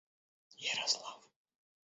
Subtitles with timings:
[0.71, 1.21] Ярослав